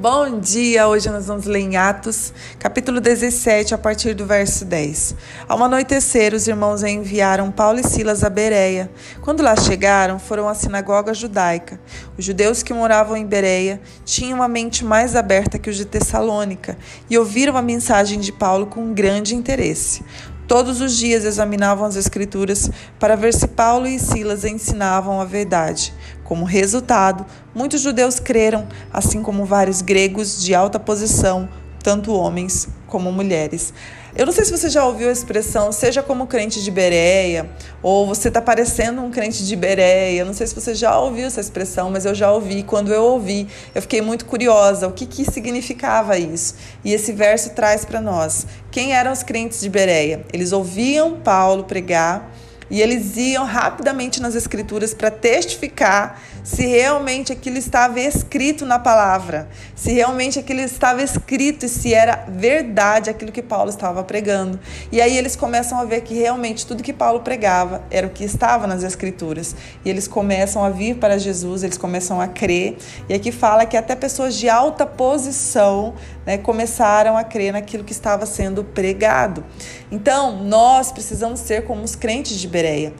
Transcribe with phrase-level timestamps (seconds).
[0.00, 0.86] Bom dia!
[0.86, 5.16] Hoje nós vamos ler em Atos, capítulo 17, a partir do verso 10.
[5.48, 8.88] Ao anoitecer, os irmãos enviaram Paulo e Silas a Bereia.
[9.22, 11.80] Quando lá chegaram, foram à sinagoga judaica.
[12.16, 16.78] Os judeus que moravam em Bereia tinham uma mente mais aberta que os de Tessalônica
[17.10, 20.04] e ouviram a mensagem de Paulo com grande interesse.
[20.48, 25.92] Todos os dias examinavam as Escrituras para ver se Paulo e Silas ensinavam a verdade.
[26.28, 27.24] Como resultado,
[27.54, 31.48] muitos judeus creram, assim como vários gregos de alta posição,
[31.82, 33.72] tanto homens como mulheres.
[34.14, 37.48] Eu não sei se você já ouviu a expressão seja como crente de Bereia,
[37.82, 40.20] ou você está parecendo um crente de Bereia.
[40.20, 42.62] Eu não sei se você já ouviu essa expressão, mas eu já ouvi.
[42.62, 46.56] Quando eu ouvi, eu fiquei muito curiosa o que, que significava isso.
[46.84, 48.46] E esse verso traz para nós.
[48.70, 50.26] Quem eram os crentes de Bereia?
[50.30, 52.30] Eles ouviam Paulo pregar
[52.70, 59.48] e eles iam rapidamente nas escrituras para testificar se realmente aquilo estava escrito na palavra,
[59.74, 64.58] se realmente aquilo estava escrito e se era verdade aquilo que Paulo estava pregando.
[64.90, 68.24] E aí eles começam a ver que realmente tudo que Paulo pregava era o que
[68.24, 69.54] estava nas escrituras.
[69.84, 72.78] E eles começam a vir para Jesus, eles começam a crer.
[73.08, 77.92] E aqui fala que até pessoas de alta posição né, começaram a crer naquilo que
[77.92, 79.44] estava sendo pregado.
[79.90, 82.92] Então, nós precisamos ser como os crentes de Bereia.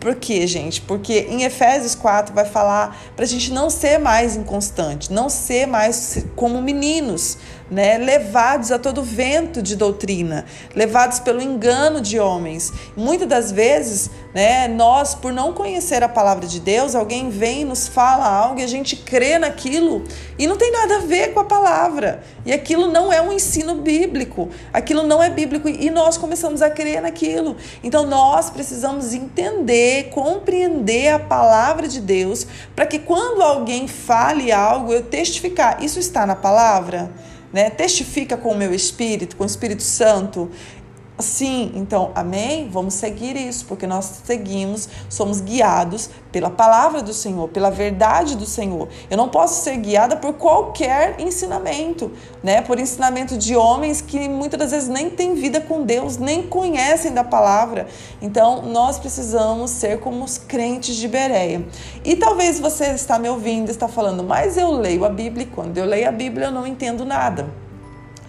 [0.00, 0.80] Por quê, gente?
[0.80, 5.64] Porque em Efésios 4 vai falar para a gente não ser mais inconstante, não ser
[5.64, 7.38] mais como meninos,
[7.70, 12.72] né, levados a todo vento de doutrina, levados pelo engano de homens.
[12.96, 17.64] Muitas das vezes, né, nós, por não conhecer a palavra de Deus, alguém vem e
[17.64, 20.04] nos fala algo e a gente crê naquilo
[20.38, 22.22] e não tem nada a ver com a palavra.
[22.44, 26.70] E aquilo não é um ensino bíblico, aquilo não é bíblico e nós começamos a
[26.70, 27.56] crer naquilo.
[27.82, 34.92] Então nós precisamos entender, compreender a palavra de Deus para que quando alguém fale algo,
[34.92, 37.10] eu testificar, isso está na palavra?
[37.56, 37.70] Né?
[37.70, 40.50] Testifica com o meu espírito, com o Espírito Santo.
[41.18, 42.68] Sim, então, amém?
[42.70, 48.44] Vamos seguir isso, porque nós seguimos, somos guiados pela palavra do Senhor, pela verdade do
[48.44, 48.86] Senhor.
[49.10, 52.12] Eu não posso ser guiada por qualquer ensinamento,
[52.42, 52.60] né?
[52.60, 57.14] Por ensinamento de homens que muitas das vezes nem têm vida com Deus, nem conhecem
[57.14, 57.86] da palavra.
[58.20, 61.66] Então, nós precisamos ser como os crentes de Bereia.
[62.04, 65.78] E talvez você está me ouvindo, está falando, mas eu leio a Bíblia e quando
[65.78, 67.48] eu leio a Bíblia eu não entendo nada.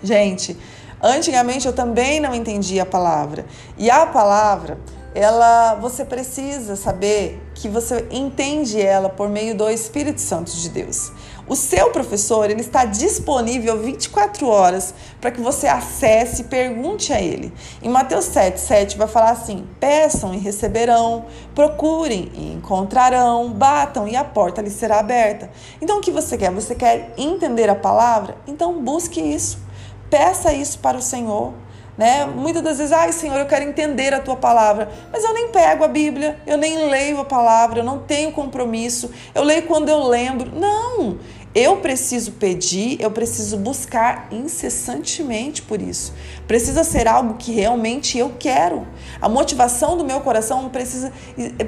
[0.01, 0.55] Gente,
[1.01, 3.45] Antigamente eu também não entendia a palavra.
[3.77, 4.79] E a palavra,
[5.13, 11.11] ela você precisa saber que você entende ela por meio do Espírito Santo de Deus.
[11.47, 17.21] O seu professor, ele está disponível 24 horas para que você acesse e pergunte a
[17.21, 17.53] ele.
[17.81, 21.25] Em Mateus 7, 7 vai falar assim: peçam e receberão,
[21.55, 25.49] procurem e encontrarão, batam e a porta lhe será aberta.
[25.81, 26.51] Então o que você quer?
[26.51, 28.35] Você quer entender a palavra?
[28.45, 29.66] Então busque isso.
[30.09, 31.53] Peça isso para o Senhor.
[31.97, 32.25] Né?
[32.25, 35.83] Muitas das vezes, ai Senhor, eu quero entender a tua palavra, mas eu nem pego
[35.83, 40.03] a Bíblia, eu nem leio a palavra, eu não tenho compromisso, eu leio quando eu
[40.07, 40.51] lembro.
[40.55, 41.17] Não!
[41.55, 46.13] Eu preciso pedir, eu preciso buscar incessantemente por isso.
[46.45, 48.85] Precisa ser algo que realmente eu quero.
[49.19, 51.11] A motivação do meu coração precisa,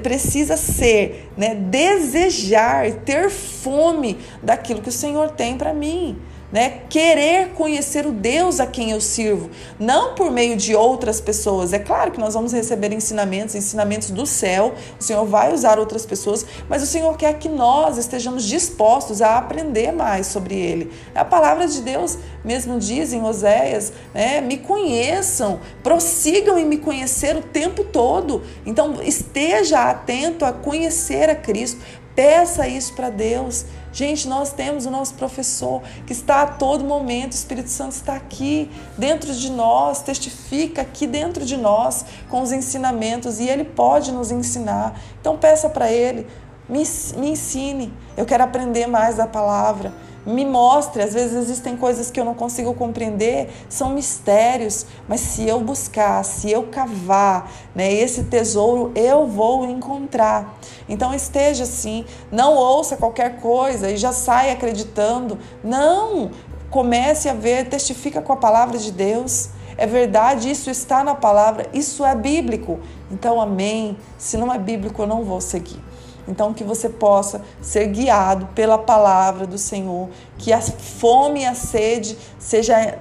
[0.00, 6.16] precisa ser né, desejar, ter fome daquilo que o Senhor tem para mim
[6.52, 6.82] né?
[6.88, 11.72] Querer conhecer o Deus a quem eu sirvo, não por meio de outras pessoas.
[11.72, 14.74] É claro que nós vamos receber ensinamentos, ensinamentos do céu.
[14.98, 19.38] O Senhor vai usar outras pessoas, mas o Senhor quer que nós estejamos dispostos a
[19.38, 20.90] aprender mais sobre Ele.
[21.14, 24.40] A palavra de Deus mesmo diz em Oséias, né?
[24.40, 28.42] Me conheçam, prossigam em me conhecer o tempo todo.
[28.64, 31.80] Então esteja atento a conhecer a Cristo.
[32.20, 33.64] Peça isso para Deus.
[33.94, 38.14] Gente, nós temos o nosso professor que está a todo momento, o Espírito Santo está
[38.14, 44.12] aqui dentro de nós, testifica aqui dentro de nós com os ensinamentos e ele pode
[44.12, 45.00] nos ensinar.
[45.18, 46.26] Então peça para ele,
[46.68, 46.82] me,
[47.16, 49.90] me ensine, eu quero aprender mais da palavra
[50.26, 51.02] me mostre.
[51.02, 56.24] Às vezes existem coisas que eu não consigo compreender, são mistérios, mas se eu buscar,
[56.24, 60.58] se eu cavar né, esse tesouro, eu vou encontrar.
[60.88, 65.38] Então esteja assim, não ouça qualquer coisa e já saia acreditando.
[65.62, 66.30] Não!
[66.70, 69.48] Comece a ver, testifica com a palavra de Deus.
[69.76, 72.78] É verdade, isso está na palavra, isso é bíblico.
[73.10, 73.96] Então, amém.
[74.16, 75.82] Se não é bíblico, eu não vou seguir.
[76.28, 80.08] Então, que você possa ser guiado pela palavra do Senhor,
[80.38, 82.98] que a fome e a sede seja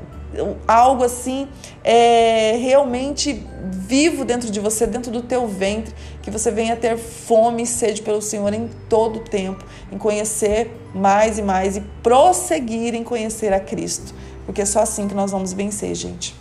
[0.67, 1.47] algo assim
[1.83, 7.63] é, realmente vivo dentro de você, dentro do teu ventre, que você venha ter fome
[7.63, 12.93] e sede pelo Senhor em todo o tempo, em conhecer mais e mais e prosseguir
[12.93, 14.13] em conhecer a Cristo,
[14.45, 16.35] porque é só assim que nós vamos vencer, gente.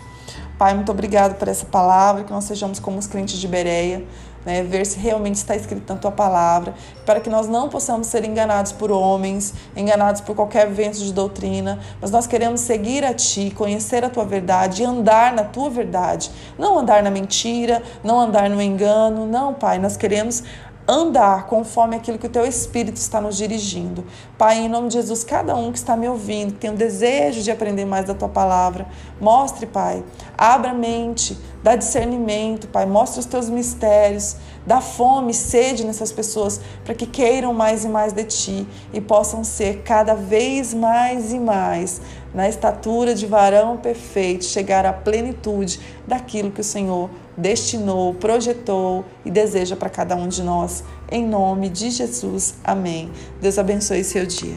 [0.59, 4.05] Pai, muito obrigado por essa palavra, que nós sejamos como os crentes de Bereia,
[4.45, 6.75] né, ver se realmente está escrito na tua palavra,
[7.07, 11.79] para que nós não possamos ser enganados por homens, enganados por qualquer vento de doutrina,
[12.01, 16.31] mas nós queremos seguir a ti, conhecer a tua verdade e andar na tua verdade,
[16.59, 20.43] não andar na mentira, não andar no engano, não, Pai, nós queremos
[20.89, 24.03] andar conforme aquilo que o teu Espírito está nos dirigindo.
[24.39, 27.43] Pai, em nome de Jesus, cada um que está me ouvindo, que tem o desejo
[27.43, 28.87] de aprender mais da tua palavra,
[29.21, 30.03] mostre, Pai,
[30.37, 34.37] abra a mente, dá discernimento, Pai, mostre os teus mistérios,
[34.67, 39.45] dá fome, sede nessas pessoas, para que queiram mais e mais de ti e possam
[39.45, 42.01] ser cada vez mais e mais
[42.33, 49.31] na estatura de varão perfeito, chegar à plenitude daquilo que o Senhor destinou, projetou e
[49.31, 50.85] deseja para cada um de nós.
[51.11, 52.55] Em nome de Jesus.
[52.65, 53.11] Amém.
[53.41, 54.57] Deus abençoe seu dia.